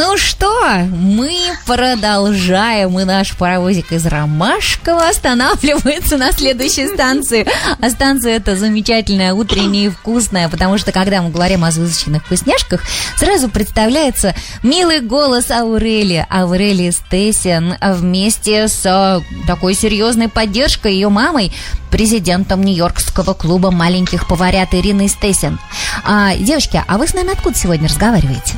[0.00, 1.36] Ну что, мы
[1.66, 7.44] продолжаем, и наш паровозик из Ромашкова останавливается на следующей станции.
[7.80, 12.80] А станция эта замечательная, утренняя и вкусная, потому что когда мы говорим о звездочных вкусняшках,
[13.16, 16.24] сразу представляется милый голос Аурели.
[16.30, 21.52] Аурели Стесин вместе с такой серьезной поддержкой ее мамой,
[21.90, 25.58] президентом Нью-Йоркского клуба маленьких поварят Ириной Стесин.
[26.04, 28.54] А, девочки, а вы с нами откуда сегодня разговариваете?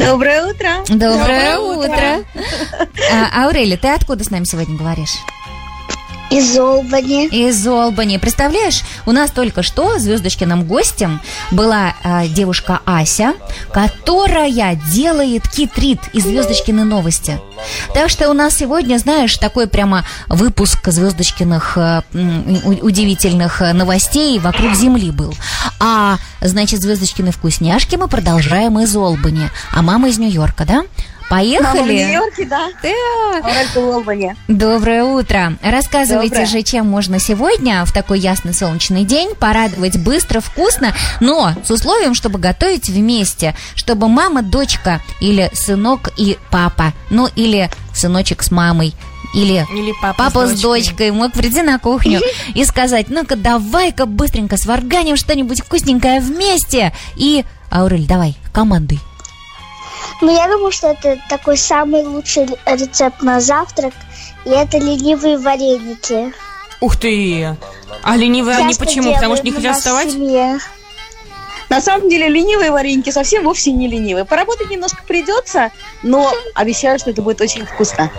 [0.00, 0.68] Доброе утро.
[0.88, 1.88] Доброе, Доброе утро.
[1.88, 2.86] утро.
[3.12, 5.16] А, Аурели, ты откуда с нами сегодня говоришь?
[6.30, 7.26] Из Олбани.
[7.28, 8.18] Из Олбани.
[8.18, 13.32] Представляешь, у нас только что звездочкиным гостем была э, девушка Ася,
[13.72, 17.40] которая делает китрит из звездочкины новости.
[17.94, 25.10] Так что у нас сегодня, знаешь, такой прямо выпуск звездочкиных э, удивительных новостей вокруг Земли
[25.10, 25.34] был.
[25.80, 29.50] А, значит, звездочкины вкусняшки мы продолжаем из Олбани.
[29.72, 30.84] А мама из Нью-Йорка, да?
[31.28, 31.62] Поехали?
[31.62, 32.68] Мама в Нью-Йорке, да.
[32.80, 33.44] Так.
[34.48, 35.58] Доброе утро.
[35.62, 36.46] Рассказывайте Доброе.
[36.46, 42.14] же, чем можно сегодня в такой ясный солнечный день порадовать быстро, вкусно, но с условием,
[42.14, 48.94] чтобы готовить вместе, чтобы мама, дочка или сынок и папа, ну или сыночек с мамой,
[49.34, 52.20] или, или папа, папа с, с дочкой мог прийти на кухню
[52.54, 56.94] и сказать, ну-ка давай-ка быстренько сварганим что-нибудь вкусненькое вместе.
[57.16, 59.00] И, Аурель, давай, командой.
[60.20, 63.92] Ну, я думаю, что это такой самый лучший рецепт на завтрак.
[64.44, 66.32] И это ленивые вареники.
[66.80, 67.56] Ух ты!
[68.02, 69.14] А ленивые они почему?
[69.14, 70.12] Потому что не хотят вставать?
[70.12, 70.58] Семье.
[71.68, 74.24] На самом деле ленивые вареники совсем вовсе не ленивые.
[74.24, 75.70] Поработать немножко придется,
[76.02, 78.10] но обещаю, что это будет очень вкусно.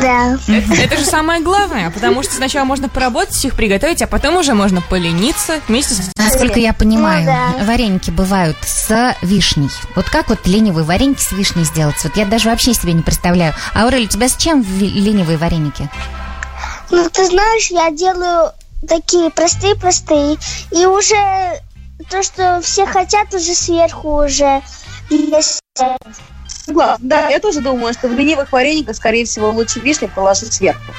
[0.00, 0.38] Да.
[0.48, 4.54] Это, это же самое главное, потому что сначала можно поработать, их приготовить, а потом уже
[4.54, 6.10] можно полениться вместе с...
[6.16, 7.64] Насколько я понимаю, ну, да.
[7.64, 9.70] вареники бывают с вишней.
[9.94, 11.96] Вот как вот ленивые вареники с вишней сделать?
[12.04, 13.54] Вот я даже вообще себе не представляю.
[13.74, 15.88] Аурель, у тебя с чем ленивые вареники?
[16.90, 18.52] Ну, ты знаешь, я делаю
[18.86, 20.36] такие простые-простые,
[20.70, 21.60] и уже
[22.10, 24.62] то, что все хотят, уже сверху уже
[25.10, 25.60] есть.
[26.98, 30.92] Да, я тоже думаю, что в ленивых варениках, скорее всего, лучше вишни положить сверху.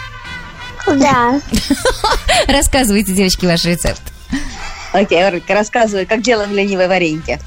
[0.87, 1.41] Да.
[2.47, 4.01] Рассказывайте, девочки, ваш рецепт.
[4.93, 7.39] Окей, Орка, рассказывай, как делаем ленивые вареники.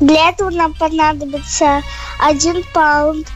[0.00, 1.82] Для этого нам понадобится
[2.20, 3.26] один паунд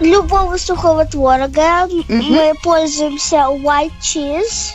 [0.00, 1.86] любого сухого творога.
[1.86, 2.22] Mm-hmm.
[2.22, 4.74] Мы пользуемся white cheese.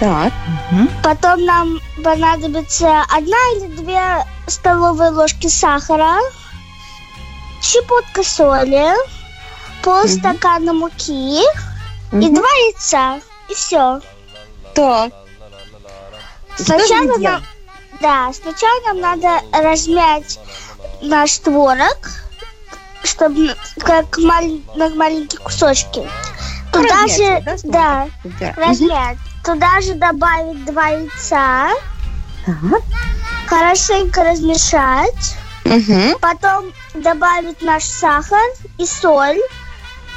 [0.00, 0.32] Так.
[0.72, 0.88] Угу.
[1.02, 6.18] Потом нам понадобится одна или две столовые ложки сахара,
[7.60, 8.94] щепотка соли,
[9.82, 10.80] полстакана угу.
[10.80, 11.42] муки
[12.12, 12.18] угу.
[12.18, 13.20] и два яйца.
[13.50, 14.00] И все.
[14.74, 15.12] Так.
[16.56, 17.42] Сначала нам,
[18.00, 20.38] да, сначала нам надо размять
[21.02, 22.08] наш творог,
[23.04, 26.08] чтобы как маль, на маленькие кусочки.
[26.72, 28.08] Туда размять, же, да,
[28.40, 29.18] да размять.
[29.44, 31.70] Туда же добавить два яйца.
[32.46, 32.82] Ага.
[33.46, 35.36] Хорошенько размешать.
[35.64, 36.18] Угу.
[36.20, 38.48] Потом добавить наш сахар
[38.78, 39.40] и соль.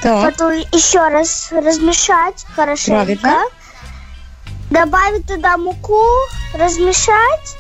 [0.02, 0.32] Так.
[0.32, 3.06] Потом еще раз размешать хорошенько.
[3.06, 3.44] Правильно.
[4.70, 6.04] Добавить туда муку,
[6.54, 7.58] размешать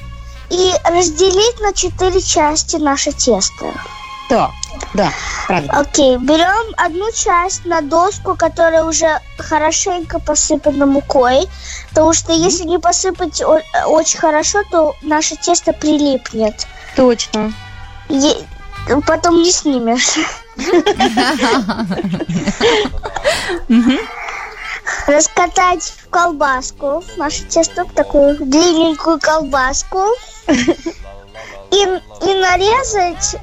[0.50, 3.73] и разделить на четыре части наше тесто.
[4.29, 4.51] Так,
[4.94, 5.11] да,
[5.47, 5.79] правильно.
[5.79, 11.47] Окей, берем одну часть на доску, которая уже хорошенько посыпана мукой,
[11.89, 13.41] потому что если не посыпать
[13.85, 16.67] очень хорошо, то наше тесто прилипнет.
[16.95, 17.53] Точно.
[18.09, 18.45] Е-
[19.06, 20.17] потом не снимешь.
[25.07, 30.03] Раскатать в колбаску наше тесто, такую длинненькую колбаску.
[31.72, 33.35] И, и нарезать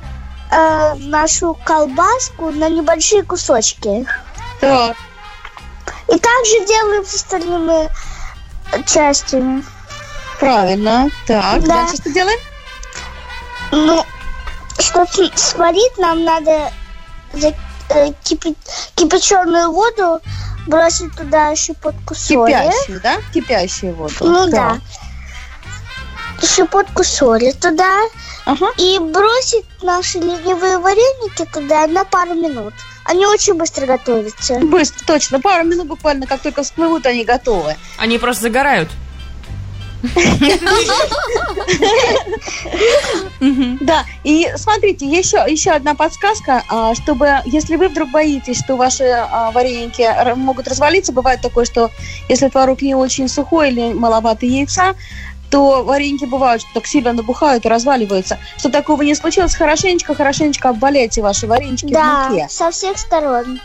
[0.50, 4.06] э, нашу колбаску на небольшие кусочки.
[4.61, 4.97] Так.
[6.08, 7.88] И также делаем с остальными
[8.87, 9.64] частями.
[10.38, 11.08] Правильно.
[11.26, 11.67] Так, да.
[11.67, 12.38] дальше что делаем?
[13.73, 14.05] Ну,
[14.79, 16.73] чтобы сварить, нам надо
[17.35, 18.56] э, кипи,
[18.94, 20.20] кипяченую воду
[20.67, 22.53] бросить туда щепотку соли.
[22.53, 23.17] Кипящую, да?
[23.32, 24.14] Кипящую воду.
[24.20, 24.50] Ну да.
[24.50, 24.79] да.
[26.43, 28.01] Щепотку соли туда.
[28.47, 28.71] Ага.
[28.79, 32.75] И бросить наши ленивые вареники туда на пару минут.
[33.05, 34.59] Они очень быстро готовятся.
[34.61, 35.41] Быстро, точно.
[35.41, 37.77] Пару минут буквально, как только всплывут, они готовы.
[37.99, 38.89] Они просто загорают.
[43.81, 49.05] Да, и смотрите, еще, еще одна подсказка, а, чтобы, если вы вдруг боитесь, что ваши
[49.05, 50.07] а, вареники
[50.37, 51.91] могут развалиться, бывает такое, что
[52.29, 54.95] если творог не очень сухой или маловато яйца,
[55.50, 58.38] то вареньки бывают, что так сильно набухают и разваливаются.
[58.56, 62.47] Чтобы такого не случилось, хорошенечко-хорошенечко обваляйте ваши варенички в Да, муке.
[62.49, 63.61] со всех сторон.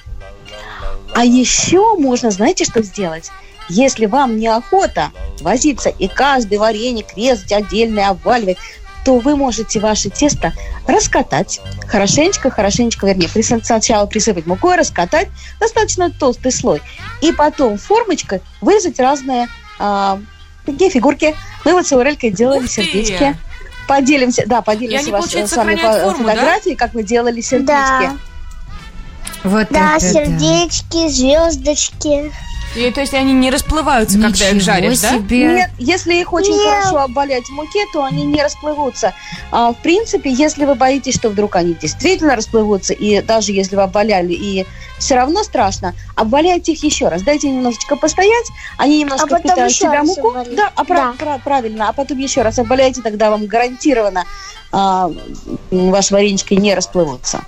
[1.13, 3.29] А еще можно, знаете, что сделать?
[3.69, 5.11] Если вам неохота
[5.41, 8.57] возиться и каждый вареник резать отдельно и обваливать,
[9.03, 10.51] то вы можете ваше тесто
[10.87, 13.29] раскатать хорошенечко, хорошенечко, вернее,
[13.63, 15.27] сначала присыпать мукой, раскатать
[15.59, 16.81] достаточно толстый слой.
[17.21, 19.47] И потом формочкой вырезать разные
[19.79, 20.19] а,
[20.65, 21.35] такие фигурки.
[21.63, 23.37] Мы вот с Аурелькой делали сердечки.
[23.87, 26.33] Поделимся, да, поделимся вас- с вами по- форму, да?
[26.33, 27.67] фотографией, как мы делали сердечки.
[27.67, 28.17] Да,
[29.43, 32.31] Вот да, это сердечки, звездочки.
[32.75, 34.27] И, то есть они не расплываются, да.
[34.27, 35.09] когда их Ничего жаришь, да?
[35.11, 35.45] себе.
[35.53, 36.65] Нет, если их очень Нет.
[36.83, 39.13] хорошо обвалять в муке, то они не расплывутся.
[39.51, 43.83] А, в принципе, если вы боитесь, что вдруг они действительно расплывутся, и даже если вы
[43.83, 44.65] обваляли, и
[44.99, 47.21] все равно страшно, обваляйте их еще раз.
[47.21, 48.45] Дайте им немножечко постоять,
[48.77, 50.29] они немножко А впитают в себя муку.
[50.29, 50.55] обвалить.
[50.55, 51.13] Да, а Да.
[51.17, 51.89] пра- правильно.
[51.89, 54.25] А потом еще раз обваляйте, тогда вам гарантированно
[54.71, 55.09] а,
[55.71, 57.41] ваши варенички не расплывутся.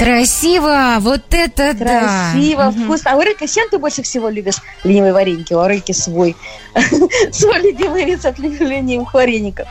[0.00, 2.30] Красиво, вот это да.
[2.32, 3.12] Красиво, вкусно.
[3.12, 5.52] А Урыка, с чем ты больше всего любишь ленивые вареники?
[5.52, 6.34] У Урыки свой.
[7.32, 9.68] Свой любимый рецепт ленивых вареников.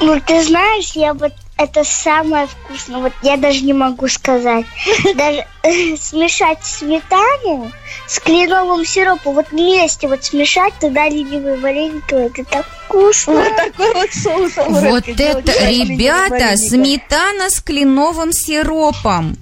[0.00, 3.00] Ну, ты знаешь, я вот это самое вкусное.
[3.00, 4.66] Вот я даже не могу сказать.
[5.14, 7.70] Даже э, смешать сметану
[8.06, 9.34] с кленовым сиропом.
[9.34, 12.14] Вот вместе вот смешать, тогда ленивые вареники.
[12.14, 13.34] Это так вкусно.
[13.34, 14.52] Вот такой вот соус.
[14.56, 19.36] Вот это, ребята, сметана с кленовым сиропом.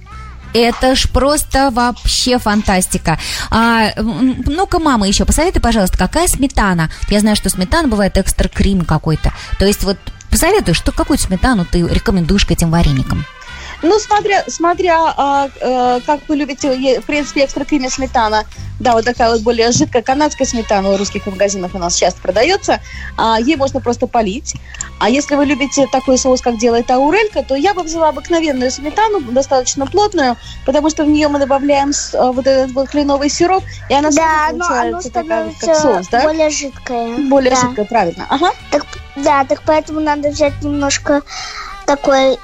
[0.54, 3.18] Это ж просто вообще фантастика.
[3.50, 6.90] А, ну-ка, мама, еще посоветуй, пожалуйста, какая сметана?
[7.08, 9.32] Я знаю, что сметана бывает экстра крим какой-то.
[9.58, 9.98] То есть вот
[10.30, 13.24] посоветуй, что какую сметану ты рекомендуешь к этим вареникам?
[13.82, 18.44] Ну, смотря, смотря а, э, как вы любите, в принципе, экстра криме сметана,
[18.80, 22.80] да, вот такая вот более жидкая канадская сметана в русских магазинах у нас часто продается,
[23.16, 24.54] а, ей можно просто полить.
[24.98, 29.20] А если вы любите такой соус, как делает Аурелька, то я бы взяла обыкновенную сметану,
[29.20, 30.36] достаточно плотную,
[30.66, 34.48] потому что в нее мы добавляем а, вот этот вот кленовый сироп, и она Да,
[34.50, 36.22] получается такая, как соус, да?
[36.22, 37.18] более жидкое.
[37.28, 37.60] Более да.
[37.60, 38.26] жидкая, правильно.
[38.28, 38.50] Ага.
[38.70, 38.86] Так,
[39.16, 41.22] да, так поэтому надо взять немножко
[41.86, 42.38] такой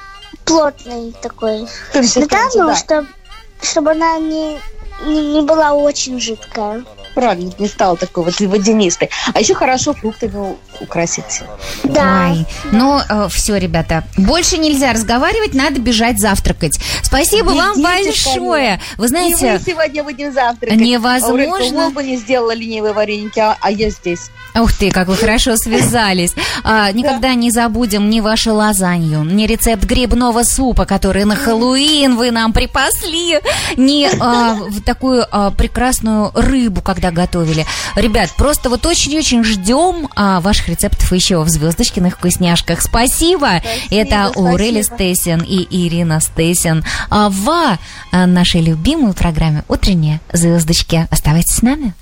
[0.51, 3.09] плотный такой сметану, чтобы,
[3.63, 4.59] чтобы она не,
[5.07, 6.85] не, не была очень жидкая.
[7.15, 9.11] Правильно, не стала такой вот водянистой.
[9.35, 11.43] А еще хорошо фруктами у- украсить.
[11.85, 12.31] Да.
[12.31, 16.79] Ой, ну все, ребята, больше нельзя разговаривать, надо бежать завтракать.
[17.03, 18.81] Спасибо вам Бегите большое.
[18.97, 20.79] Вы И знаете, мы сегодня будем завтракать.
[20.79, 21.31] Невозможно.
[21.31, 24.31] Аурелька в Лондоне сделала ленивые вареники, а, а я здесь.
[24.55, 26.35] Ух ты, как вы хорошо связались.
[26.65, 32.31] А, никогда не забудем ни вашу лазанью, ни рецепт грибного супа, который на Хэллоуин вы
[32.33, 33.41] нам припасли,
[33.77, 37.67] ни а, в такую а, прекрасную рыбу, когда готовили.
[37.97, 42.81] Ребят, просто вот очень-очень ждем а, ваших рецептов еще в звездочкиных вкусняшках.
[42.81, 43.63] Спасибо.
[43.91, 44.49] Это спасибо.
[44.53, 47.49] Урели Стейсен и Ирина Стейсен а, в
[48.13, 51.07] а, нашей любимой программе «Утренние звездочки».
[51.11, 51.95] Оставайтесь с нами.